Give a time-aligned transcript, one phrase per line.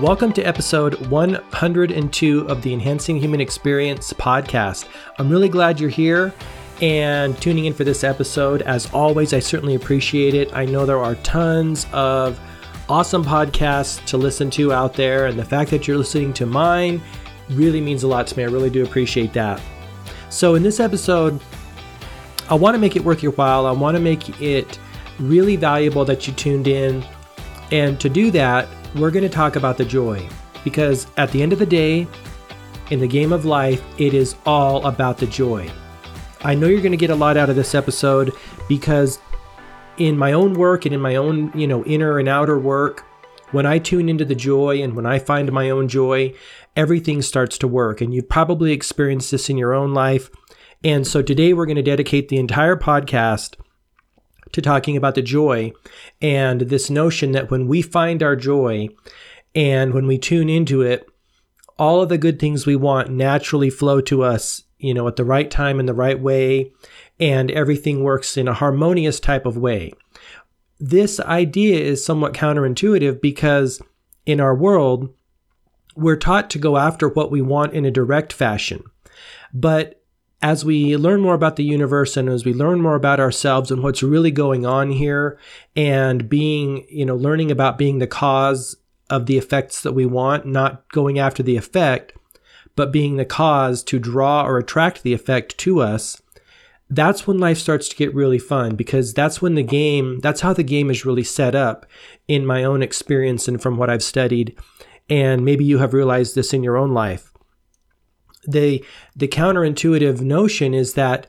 [0.00, 4.88] Welcome to episode 102 of the Enhancing Human Experience podcast.
[5.18, 6.32] I'm really glad you're here
[6.80, 8.62] and tuning in for this episode.
[8.62, 10.56] As always, I certainly appreciate it.
[10.56, 12.40] I know there are tons of
[12.88, 17.02] awesome podcasts to listen to out there, and the fact that you're listening to mine
[17.50, 18.44] really means a lot to me.
[18.44, 19.60] I really do appreciate that.
[20.30, 21.38] So, in this episode,
[22.48, 23.66] I want to make it worth your while.
[23.66, 24.78] I want to make it
[25.18, 27.04] really valuable that you tuned in.
[27.70, 30.26] And to do that, we're going to talk about the joy
[30.64, 32.06] because at the end of the day,
[32.90, 35.70] in the game of life, it is all about the joy.
[36.42, 38.32] I know you're going to get a lot out of this episode
[38.68, 39.20] because
[39.98, 43.06] in my own work and in my own, you know, inner and outer work,
[43.52, 46.34] when I tune into the joy and when I find my own joy,
[46.76, 48.00] everything starts to work.
[48.00, 50.30] And you've probably experienced this in your own life.
[50.82, 53.56] And so today we're going to dedicate the entire podcast
[54.52, 55.72] to talking about the joy
[56.20, 58.88] and this notion that when we find our joy
[59.54, 61.08] and when we tune into it,
[61.78, 65.24] all of the good things we want naturally flow to us, you know, at the
[65.24, 66.72] right time in the right way,
[67.18, 69.92] and everything works in a harmonious type of way.
[70.78, 73.82] This idea is somewhat counterintuitive because
[74.26, 75.12] in our world,
[75.96, 78.82] we're taught to go after what we want in a direct fashion.
[79.52, 79.99] But
[80.42, 83.82] as we learn more about the universe and as we learn more about ourselves and
[83.82, 85.38] what's really going on here
[85.76, 88.76] and being, you know, learning about being the cause
[89.10, 92.12] of the effects that we want, not going after the effect,
[92.74, 96.22] but being the cause to draw or attract the effect to us,
[96.88, 100.52] that's when life starts to get really fun because that's when the game, that's how
[100.52, 101.86] the game is really set up
[102.28, 104.56] in my own experience and from what I've studied.
[105.08, 107.29] And maybe you have realized this in your own life
[108.46, 111.28] the the counterintuitive notion is that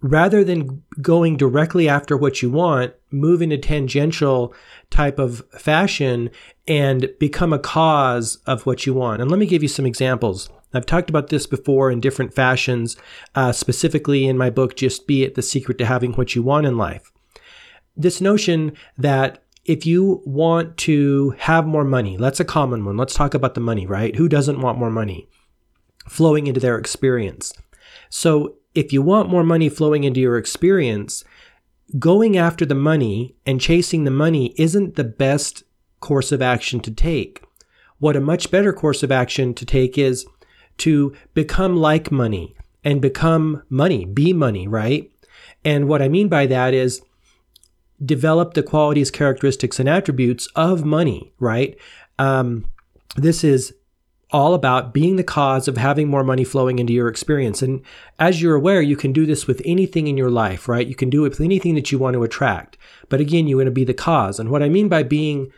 [0.00, 4.54] rather than going directly after what you want, move in a tangential
[4.90, 6.30] type of fashion
[6.68, 9.22] and become a cause of what you want.
[9.22, 10.50] And let me give you some examples.
[10.74, 12.96] I've talked about this before in different fashions,
[13.34, 16.66] uh, specifically in my book, Just Be It The Secret to Having What You Want
[16.66, 17.12] in Life.
[17.96, 22.96] This notion that if you want to have more money, that's a common one.
[22.96, 24.14] Let's talk about the money, right?
[24.14, 25.28] Who doesn't want more money?
[26.08, 27.52] Flowing into their experience.
[28.08, 31.24] So if you want more money flowing into your experience,
[31.98, 35.64] going after the money and chasing the money isn't the best
[36.00, 37.42] course of action to take.
[37.98, 40.26] What a much better course of action to take is
[40.78, 45.10] to become like money and become money, be money, right?
[45.64, 47.02] And what I mean by that is
[48.04, 51.76] develop the qualities, characteristics, and attributes of money, right?
[52.18, 52.66] Um,
[53.16, 53.74] this is
[54.36, 57.62] all about being the cause of having more money flowing into your experience.
[57.62, 57.80] And
[58.18, 60.86] as you're aware, you can do this with anything in your life, right?
[60.86, 62.76] You can do it with anything that you want to attract.
[63.08, 64.38] But again, you want to be the cause.
[64.38, 65.50] And what I mean by being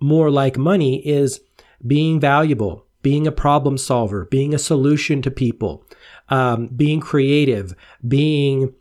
[0.00, 1.42] more like money is
[1.86, 5.84] being valuable, being a problem solver, being a solution to people,
[6.30, 7.74] um, being creative,
[8.08, 8.74] being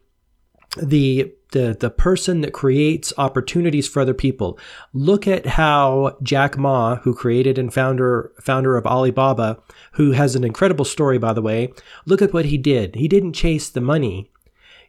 [0.82, 4.59] the the the person that creates opportunities for other people.
[4.91, 9.59] Look at how Jack Ma, who created and founder founder of Alibaba,
[9.94, 11.72] who has an incredible story by the way,
[12.06, 12.96] look at what he did.
[12.96, 14.30] He didn't chase the money.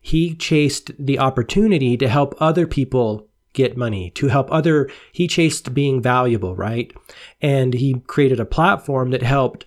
[0.03, 5.73] He chased the opportunity to help other people get money, to help other he chased
[5.73, 6.93] being valuable, right?
[7.41, 9.67] And he created a platform that helped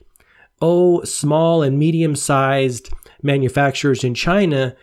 [0.61, 2.91] oh small and medium-sized
[3.21, 4.75] manufacturers in China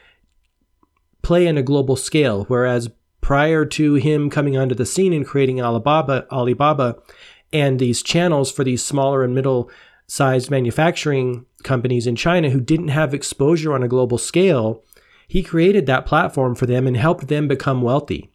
[1.24, 2.90] play in a global scale, whereas
[3.20, 6.96] prior to him coming onto the scene and creating Alibaba, Alibaba,
[7.52, 9.70] and these channels for these smaller and middle
[10.06, 14.84] sized manufacturing companies in China who didn't have exposure on a global scale,
[15.26, 18.30] he created that platform for them and helped them become wealthy.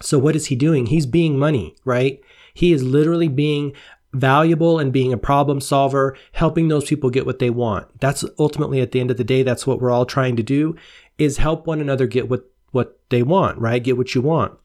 [0.00, 0.86] So what is he doing?
[0.86, 2.20] He's being money, right?
[2.54, 3.74] He is literally being
[4.14, 7.88] valuable and being a problem solver, helping those people get what they want.
[8.00, 10.76] That's ultimately at the end of the day, that's what we're all trying to do
[11.18, 13.82] is help one another get what, what they want, right?
[13.82, 14.58] Get what you want.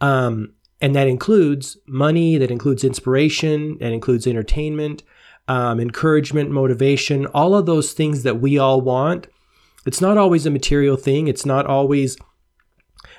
[0.00, 5.02] Um, and that includes money, that includes inspiration, that includes entertainment,
[5.48, 9.26] um, encouragement, motivation, all of those things that we all want.
[9.86, 11.28] It's not always a material thing.
[11.28, 12.16] It's not always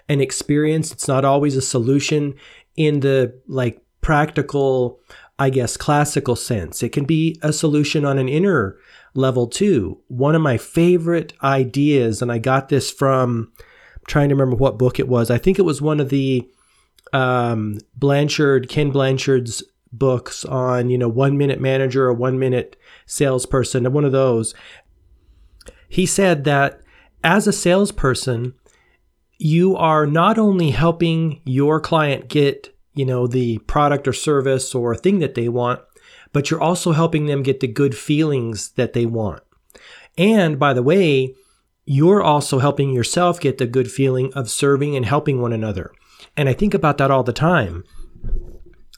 [0.10, 0.92] an experience.
[0.92, 2.36] It's not always a solution
[2.76, 5.00] in the like practical,
[5.40, 6.82] I guess, classical sense.
[6.82, 8.78] It can be a solution on an inner
[9.14, 10.00] level too.
[10.08, 14.80] One of my favorite ideas, and I got this from I'm trying to remember what
[14.80, 15.30] book it was.
[15.30, 16.50] I think it was one of the
[17.14, 22.76] um, Blanchard, Ken Blanchard's books on, you know, one minute manager or one minute
[23.06, 24.54] salesperson, one of those.
[25.88, 26.82] He said that
[27.24, 28.54] as a salesperson,
[29.38, 34.96] you are not only helping your client get, you know, the product or service or
[34.96, 35.82] thing that they want,
[36.34, 39.44] but you're also helping them get the good feelings that they want.
[40.18, 41.36] And by the way,
[41.86, 45.92] you're also helping yourself get the good feeling of serving and helping one another.
[46.36, 47.84] And I think about that all the time.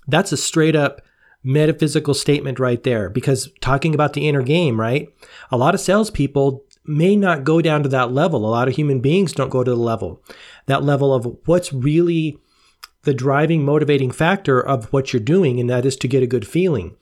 [0.08, 1.02] That's a straight up
[1.44, 5.08] metaphysical statement right there because talking about the inner game, right?
[5.52, 8.46] A lot of salespeople may not go down to that level.
[8.46, 10.24] A lot of human beings don't go to the level,
[10.66, 12.40] that level of what's really
[13.04, 16.48] the driving, motivating factor of what you're doing, and that is to get a good
[16.48, 16.96] feeling.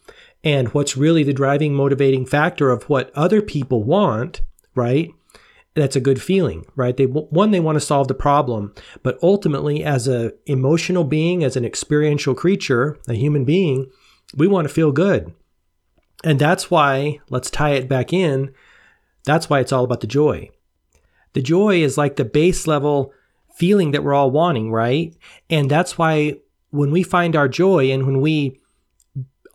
[0.43, 4.41] And what's really the driving, motivating factor of what other people want,
[4.75, 5.09] right?
[5.73, 6.95] That's a good feeling, right?
[6.95, 8.73] They one they want to solve the problem,
[9.03, 13.91] but ultimately, as a emotional being, as an experiential creature, a human being,
[14.35, 15.33] we want to feel good.
[16.23, 18.53] And that's why, let's tie it back in,
[19.23, 20.49] that's why it's all about the joy.
[21.33, 23.13] The joy is like the base level
[23.57, 25.15] feeling that we're all wanting, right?
[25.49, 26.35] And that's why
[26.69, 28.59] when we find our joy and when we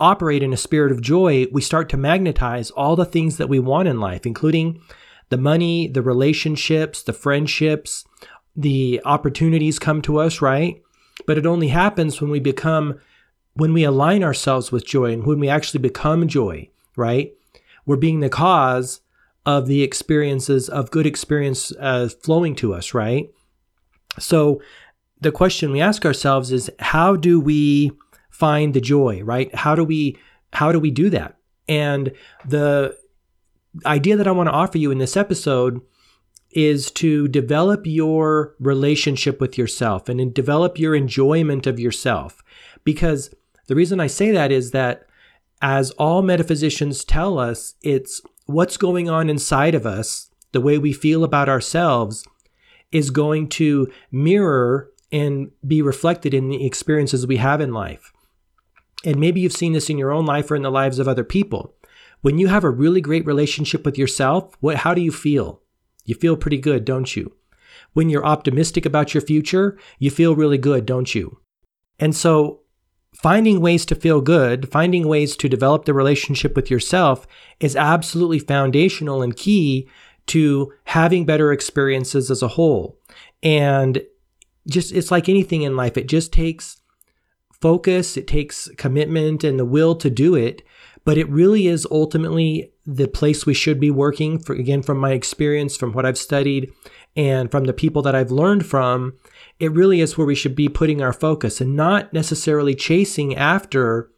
[0.00, 3.60] operate in a spirit of joy, we start to magnetize all the things that we
[3.60, 4.82] want in life, including
[5.28, 8.04] the money, the relationships, the friendships,
[8.56, 10.82] the opportunities come to us, right?
[11.25, 12.98] But it only happens when we become
[13.55, 17.34] when we align ourselves with joy and when we actually become joy, right?
[17.84, 19.02] We're being the cause
[19.44, 23.31] of the experiences of good experience uh, flowing to us, right?
[24.18, 24.60] So
[25.20, 27.92] the question we ask ourselves is how do we
[28.30, 29.54] find the joy, right?
[29.54, 30.18] How do we
[30.52, 31.36] how do we do that?
[31.68, 32.12] And
[32.46, 32.96] the
[33.86, 35.80] idea that I want to offer you in this episode
[36.50, 42.42] is to develop your relationship with yourself and develop your enjoyment of yourself
[42.84, 43.34] because
[43.68, 45.06] the reason I say that is that
[45.62, 50.92] as all metaphysicians tell us, it's what's going on inside of us, the way we
[50.92, 52.24] feel about ourselves,
[52.92, 58.12] is going to mirror and be reflected in the experiences we have in life.
[59.04, 61.24] And maybe you've seen this in your own life or in the lives of other
[61.24, 61.74] people.
[62.20, 65.60] When you have a really great relationship with yourself, what how do you feel?
[66.04, 67.34] You feel pretty good, don't you?
[67.92, 71.40] When you're optimistic about your future, you feel really good, don't you?
[71.98, 72.60] And so
[73.14, 77.26] finding ways to feel good, finding ways to develop the relationship with yourself
[77.60, 79.88] is absolutely foundational and key
[80.26, 82.98] to having better experiences as a whole.
[83.42, 84.02] And
[84.69, 86.80] just, it's like anything in life, it just takes
[87.60, 90.62] focus, it takes commitment and the will to do it.
[91.04, 95.12] But it really is ultimately the place we should be working for, again, from my
[95.12, 96.72] experience, from what I've studied,
[97.16, 99.14] and from the people that I've learned from
[99.62, 104.10] it really is where we should be putting our focus and not necessarily chasing after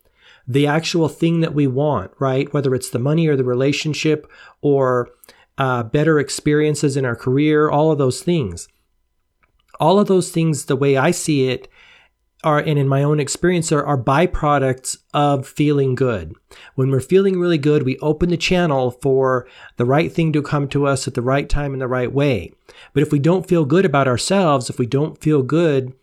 [0.49, 2.51] the actual thing that we want, right?
[2.55, 4.27] Whether it's the money or the relationship
[4.63, 5.11] or
[5.59, 8.69] uh, better experiences in our career, all of those things.
[9.81, 11.69] All of those things, the way I see it,
[12.45, 16.35] are, and in my own experience, are, are byproducts of feeling good.
[16.75, 20.69] When we're feeling really good, we open the channel for the right thing to come
[20.69, 22.53] to us at the right time in the right way.
[22.93, 25.95] But if we don't feel good about ourselves, if we don't feel good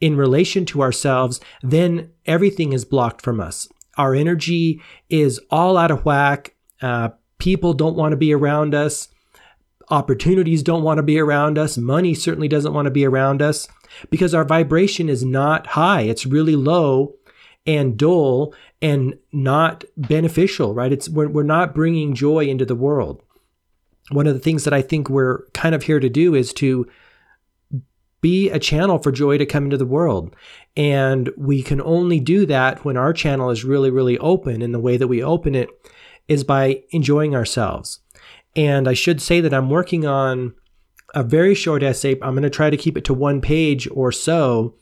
[0.00, 3.68] in relation to ourselves, then everything is blocked from us.
[3.96, 6.56] Our energy is all out of whack.
[6.82, 7.10] Uh,
[7.44, 9.08] people don't want to be around us.
[9.90, 11.76] Opportunities don't want to be around us.
[11.76, 13.68] Money certainly doesn't want to be around us
[14.08, 16.00] because our vibration is not high.
[16.00, 17.16] It's really low
[17.66, 20.90] and dull and not beneficial, right?
[20.90, 23.22] It's we're, we're not bringing joy into the world.
[24.10, 26.88] One of the things that I think we're kind of here to do is to
[28.22, 30.34] be a channel for joy to come into the world.
[30.78, 34.62] And we can only do that when our channel is really, really open.
[34.62, 35.68] And the way that we open it
[36.28, 38.00] is by enjoying ourselves.
[38.56, 40.54] And I should say that I'm working on
[41.14, 42.18] a very short essay.
[42.22, 44.74] I'm going to try to keep it to one page or so.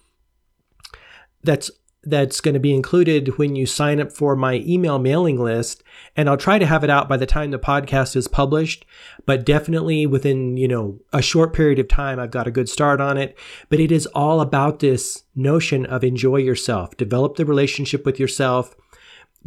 [1.43, 1.71] That's
[2.05, 5.85] that's going to be included when you sign up for my email mailing list
[6.17, 8.85] and I'll try to have it out by the time the podcast is published
[9.25, 13.01] but definitely within you know a short period of time I've got a good start
[13.01, 18.05] on it but it is all about this notion of enjoy yourself develop the relationship
[18.05, 18.75] with yourself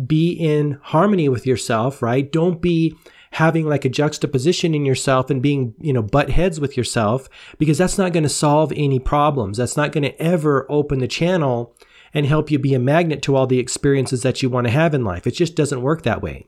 [0.06, 2.96] be in harmony with yourself right don't be
[3.36, 7.78] having like a juxtaposition in yourself and being, you know, butt heads with yourself because
[7.78, 9.58] that's not going to solve any problems.
[9.58, 11.76] That's not going to ever open the channel
[12.14, 14.94] and help you be a magnet to all the experiences that you want to have
[14.94, 15.28] in life.
[15.28, 16.48] It just doesn't work that way.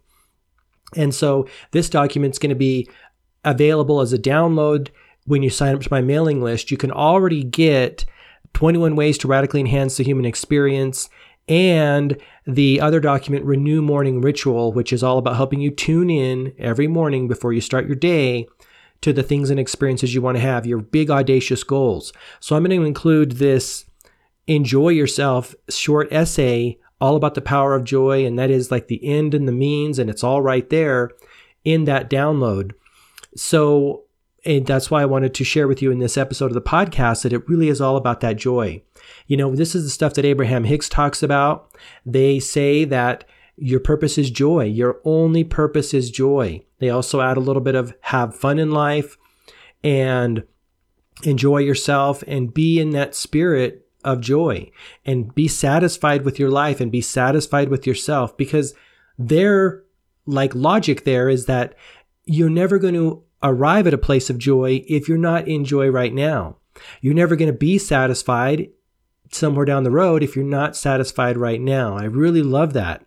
[0.96, 2.90] And so this document's going to be
[3.44, 4.88] available as a download
[5.26, 6.72] when you sign up to my mailing list.
[6.72, 8.06] You can already get
[8.54, 11.10] 21 ways to radically enhance the human experience
[11.48, 16.54] and the other document, Renew Morning Ritual, which is all about helping you tune in
[16.58, 18.48] every morning before you start your day
[19.02, 22.12] to the things and experiences you want to have, your big audacious goals.
[22.40, 23.86] So I'm going to include this
[24.48, 29.04] enjoy yourself short essay all about the power of joy, and that is like the
[29.06, 31.12] end and the means, and it's all right there
[31.64, 32.72] in that download.
[33.36, 34.06] So,
[34.46, 37.22] and that's why I wanted to share with you in this episode of the podcast
[37.24, 38.82] that it really is all about that joy.
[39.28, 41.76] You know, this is the stuff that Abraham Hicks talks about.
[42.06, 43.26] They say that
[43.58, 44.66] your purpose is joy.
[44.66, 46.64] Your only purpose is joy.
[46.80, 49.18] They also add a little bit of have fun in life
[49.84, 50.44] and
[51.24, 54.72] enjoy yourself and be in that spirit of joy
[55.06, 58.74] and be satisfied with your life and be satisfied with yourself because
[59.18, 59.84] their
[60.28, 61.74] like logic there is that
[62.26, 65.90] you're never going to arrive at a place of joy if you're not in joy
[65.90, 66.58] right now.
[67.02, 68.70] You're never going to be satisfied
[69.32, 71.98] somewhere down the road if you're not satisfied right now.
[71.98, 73.06] I really love that.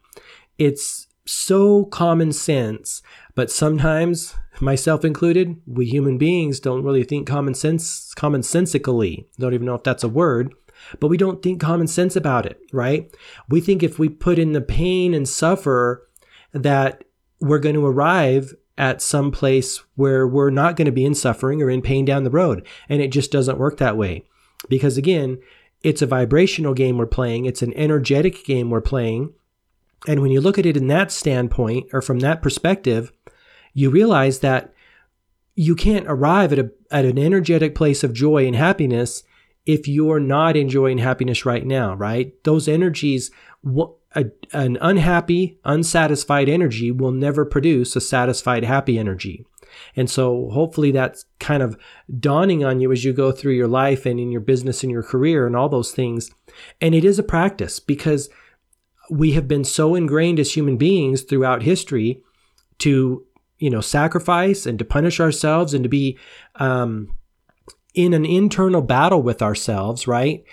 [0.59, 3.03] It's so common sense,
[3.35, 9.27] but sometimes, myself included, we human beings don't really think common sense commonsensically.
[9.39, 10.53] Don't even know if that's a word,
[10.99, 13.15] but we don't think common sense about it, right?
[13.49, 16.09] We think if we put in the pain and suffer
[16.53, 17.05] that
[17.41, 21.63] we're going to arrive at some place where we're not going to be in suffering
[21.63, 22.67] or in pain down the road.
[22.89, 24.25] And it just doesn't work that way.
[24.69, 25.39] Because again,
[25.83, 29.33] it's a vibrational game we're playing, it's an energetic game we're playing.
[30.07, 33.13] And when you look at it in that standpoint or from that perspective,
[33.75, 34.73] you realize that
[35.55, 39.23] you can't arrive at, a, at an energetic place of joy and happiness
[39.67, 42.33] if you're not enjoying happiness right now, right?
[42.45, 43.31] Those energies,
[44.15, 49.45] a, an unhappy, unsatisfied energy will never produce a satisfied, happy energy.
[49.95, 51.77] And so hopefully that's kind of
[52.19, 55.03] dawning on you as you go through your life and in your business and your
[55.03, 56.31] career and all those things.
[56.81, 58.29] And it is a practice because
[59.11, 62.23] we have been so ingrained as human beings throughout history
[62.79, 63.27] to
[63.59, 66.19] you know sacrifice and to punish ourselves and to be
[66.57, 67.15] um,
[67.95, 70.45] in an internal battle with ourselves right?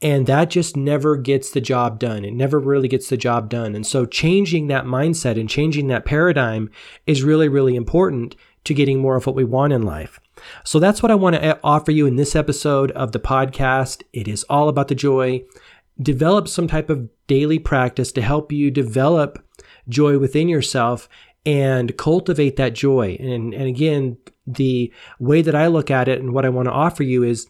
[0.00, 2.24] And that just never gets the job done.
[2.24, 3.74] It never really gets the job done.
[3.74, 6.70] And so changing that mindset and changing that paradigm
[7.06, 10.20] is really really important to getting more of what we want in life
[10.64, 14.02] so that's what i want to eh, offer you in this episode of the podcast
[14.12, 15.42] it is all about the joy
[16.00, 19.44] develop some type of daily practice to help you develop
[19.88, 21.08] joy within yourself
[21.44, 23.16] and cultivate that joy.
[23.18, 26.72] And, and again, the way that I look at it and what I want to
[26.72, 27.48] offer you is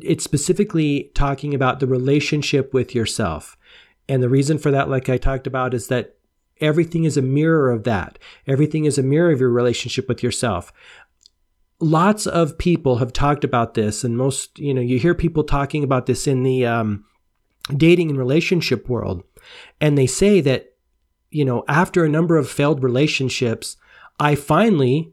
[0.00, 3.56] it's specifically talking about the relationship with yourself.
[4.08, 6.14] And the reason for that, like I talked about, is that
[6.60, 8.18] everything is a mirror of that.
[8.46, 10.72] Everything is a mirror of your relationship with yourself.
[11.80, 15.84] Lots of people have talked about this, and most, you know, you hear people talking
[15.84, 17.04] about this in the um,
[17.76, 19.22] dating and relationship world.
[19.80, 20.74] And they say that,
[21.30, 23.76] you know, after a number of failed relationships,
[24.18, 25.12] I finally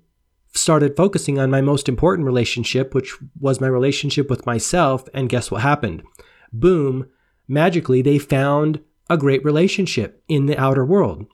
[0.54, 5.08] started focusing on my most important relationship, which was my relationship with myself.
[5.14, 6.04] And guess what happened?
[6.52, 7.08] Boom,
[7.48, 11.28] magically, they found a great relationship in the outer world.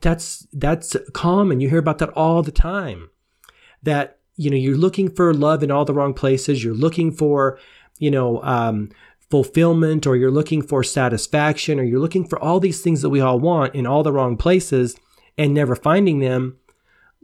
[0.00, 1.60] That's that's common.
[1.60, 3.10] You hear about that all the time.
[3.82, 6.64] That you know you're looking for love in all the wrong places.
[6.64, 7.58] You're looking for
[7.98, 8.90] you know um,
[9.30, 13.20] fulfillment or you're looking for satisfaction or you're looking for all these things that we
[13.20, 14.96] all want in all the wrong places
[15.36, 16.56] and never finding them,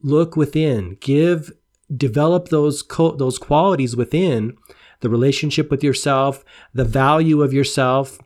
[0.02, 0.96] look within.
[1.00, 1.52] Give
[1.94, 4.56] develop those co- those qualities within
[5.00, 8.18] the relationship with yourself, the value of yourself,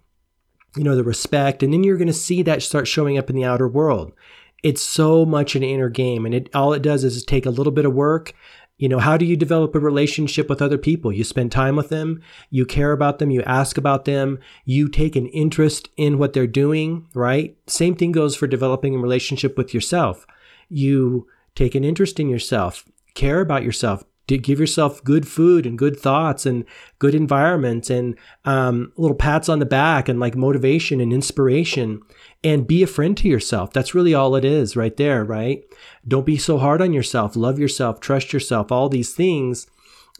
[0.76, 3.36] you know, the respect, and then you're going to see that start showing up in
[3.36, 4.12] the outer world.
[4.62, 7.72] It's so much an inner game, and it all it does is take a little
[7.72, 8.34] bit of work
[8.76, 11.12] you know, how do you develop a relationship with other people?
[11.12, 15.14] You spend time with them, you care about them, you ask about them, you take
[15.14, 17.56] an interest in what they're doing, right?
[17.68, 20.26] Same thing goes for developing a relationship with yourself.
[20.68, 25.98] You take an interest in yourself, care about yourself, give yourself good food and good
[25.98, 26.64] thoughts and
[26.98, 32.00] good environment and um, little pats on the back and like motivation and inspiration
[32.42, 33.72] and be a friend to yourself.
[33.72, 35.62] That's really all it is right there, right?
[36.06, 37.36] Don't be so hard on yourself.
[37.36, 39.66] Love yourself, trust yourself, all these things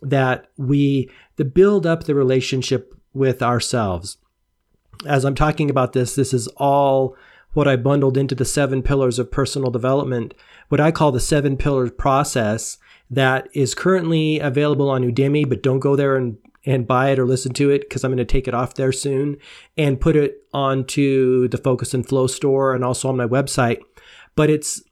[0.03, 4.19] that we to build up the relationship with ourselves.
[5.07, 7.17] As I'm talking about this, this is all
[7.53, 10.35] what I bundled into the seven pillars of personal development,
[10.69, 12.79] what I call the seven pillars process
[13.15, 17.27] that is currently available on Udemy, but don't go there and and buy it or
[17.27, 19.37] listen to it because I'm going to take it off there soon
[19.77, 23.81] and put it onto the Focus and Flow store and also on my website.
[24.35, 24.83] But it's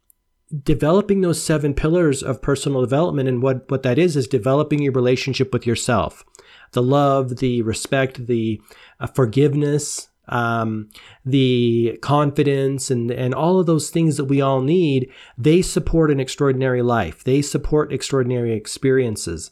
[0.62, 3.28] developing those seven pillars of personal development.
[3.28, 6.24] And what, what that is, is developing your relationship with yourself
[6.72, 8.60] the love, the respect, the
[8.98, 10.88] uh, forgiveness, um,
[11.24, 16.20] the confidence and, and all of those things that we all need, they support an
[16.20, 17.24] extraordinary life.
[17.24, 19.50] They support extraordinary experiences.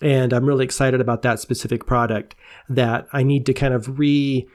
[0.00, 2.34] And I'm really excited about that specific product
[2.68, 4.48] that I need to kind of re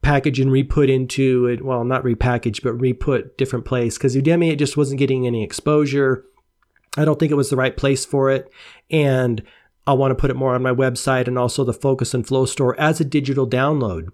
[0.00, 1.64] package and re-put into it.
[1.64, 6.24] Well, not repackage, but re-put different place because Udemy it just wasn't getting any exposure.
[6.96, 8.50] I don't think it was the right place for it,
[8.90, 9.42] and
[9.86, 12.46] I want to put it more on my website and also the Focus and Flow
[12.46, 14.08] store as a digital download.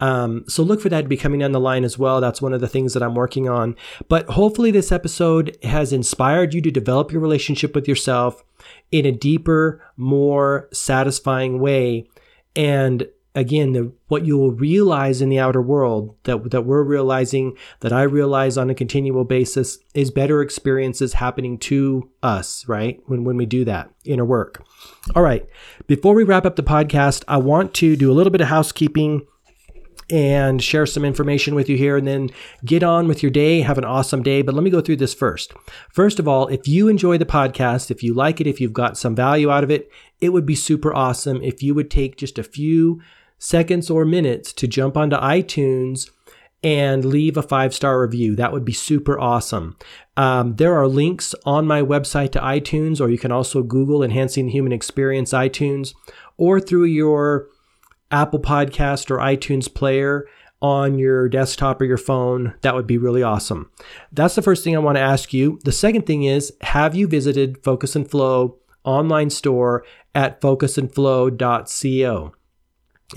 [0.00, 2.20] Um, so look for that to be coming down the line as well.
[2.20, 3.76] That's one of the things that I'm working on.
[4.08, 8.44] But hopefully, this episode has inspired you to develop your relationship with yourself
[8.90, 12.08] in a deeper, more satisfying way.
[12.56, 17.56] And again, the, what you will realize in the outer world that, that we're realizing,
[17.80, 23.00] that I realize on a continual basis, is better experiences happening to us, right?
[23.06, 24.64] When, when we do that inner work.
[25.14, 25.46] All right.
[25.86, 29.26] Before we wrap up the podcast, I want to do a little bit of housekeeping
[30.10, 32.30] and share some information with you here and then
[32.64, 33.60] get on with your day.
[33.60, 34.42] Have an awesome day.
[34.42, 35.52] But let me go through this first.
[35.92, 38.96] First of all, if you enjoy the podcast, if you like it, if you've got
[38.96, 42.38] some value out of it, it would be super awesome if you would take just
[42.38, 43.00] a few
[43.38, 46.10] seconds or minutes to jump onto iTunes
[46.62, 48.34] and leave a five star review.
[48.34, 49.76] That would be super awesome.
[50.16, 54.46] Um, there are links on my website to iTunes, or you can also Google Enhancing
[54.46, 55.94] the Human Experience iTunes,
[56.36, 57.46] or through your
[58.10, 60.26] Apple Podcast or iTunes player
[60.60, 62.54] on your desktop or your phone.
[62.62, 63.70] That would be really awesome.
[64.12, 65.60] That's the first thing I want to ask you.
[65.64, 69.84] The second thing is have you visited Focus and Flow online store
[70.14, 72.32] at focusandflow.co?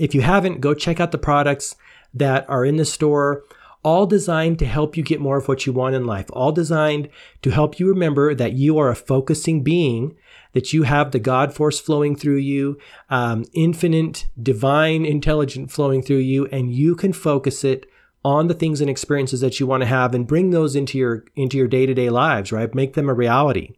[0.00, 1.76] If you haven't, go check out the products
[2.14, 3.42] that are in the store
[3.84, 7.08] all designed to help you get more of what you want in life, all designed
[7.42, 10.16] to help you remember that you are a focusing being
[10.52, 12.78] that you have the God force flowing through you,
[13.10, 17.86] um, infinite, divine, intelligent flowing through you, and you can focus it
[18.24, 21.24] on the things and experiences that you want to have and bring those into your
[21.34, 22.74] into your day-to-day lives right?
[22.74, 23.74] Make them a reality.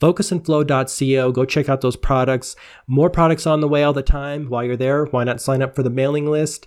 [0.00, 2.56] Focusandflow.co go check out those products.
[2.86, 4.48] More products on the way all the time.
[4.48, 6.66] While you're there why not sign up for the mailing list?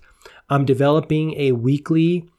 [0.49, 2.29] I'm developing a weekly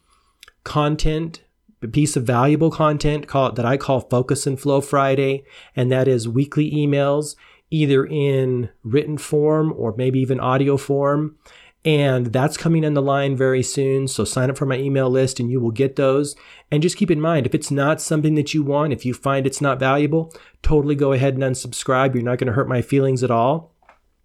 [0.65, 1.43] content
[1.87, 5.45] a piece of valuable content called, that I call Focus and Flow Friday,
[5.75, 7.37] and that is weekly emails,
[7.71, 11.37] either in written form or maybe even audio form.
[11.85, 14.09] And that's coming on the line very soon.
[14.09, 16.35] So sign up for my email list and you will get those.
[16.73, 19.47] And just keep in mind, if it's not something that you want, if you find
[19.47, 22.15] it's not valuable, totally go ahead and unsubscribe.
[22.15, 23.73] You're not going to hurt my feelings at all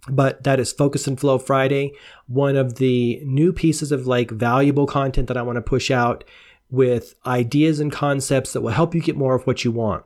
[0.09, 1.91] but that is focus and flow friday
[2.27, 6.23] one of the new pieces of like valuable content that i want to push out
[6.71, 10.03] with ideas and concepts that will help you get more of what you want.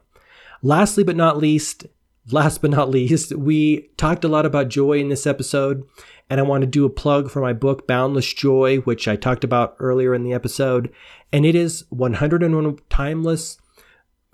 [0.62, 1.86] Lastly, but not least,
[2.32, 5.84] last but not least, we talked a lot about joy in this episode,
[6.30, 9.44] and I want to do a plug for my book, Boundless Joy, which I talked
[9.44, 10.92] about earlier in the episode.
[11.32, 13.60] And it is 101 timeless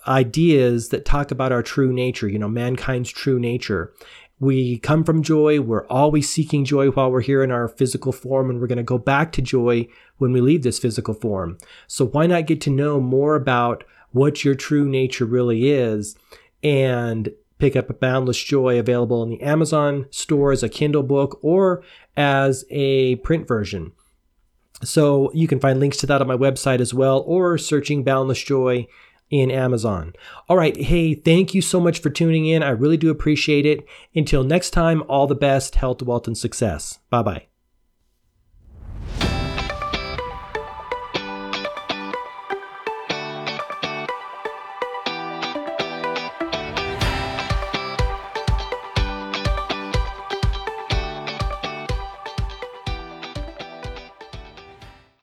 [0.08, 3.94] ideas that talk about our true nature, you know, mankind's true nature.
[4.42, 5.62] We come from joy.
[5.62, 8.84] We're always seeking joy while we're here in our physical form, and we're going to
[8.84, 11.60] go back to joy when we leave this physical form.
[11.86, 16.18] So, why not get to know more about what your true nature really is
[16.64, 21.38] and pick up a Boundless Joy available in the Amazon store as a Kindle book
[21.44, 21.84] or
[22.18, 23.92] as a print version?
[24.84, 28.44] So, you can find links to that on my website as well, or searching Boundless
[28.44, 28.88] Joy
[29.32, 30.13] in Amazon.
[30.48, 30.76] All right.
[30.76, 32.62] Hey, thank you so much for tuning in.
[32.62, 33.86] I really do appreciate it.
[34.13, 37.00] Until next time, all the best, health, wealth, and success.
[37.10, 37.51] Bye bye.